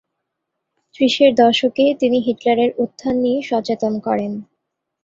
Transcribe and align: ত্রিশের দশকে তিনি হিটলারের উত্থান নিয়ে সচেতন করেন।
ত্রিশের 0.95 1.31
দশকে 1.35 1.85
তিনি 1.99 2.17
হিটলারের 2.19 2.71
উত্থান 2.77 3.15
নিয়ে 3.23 3.39
সচেতন 3.41 3.93
করেন। 3.99 4.31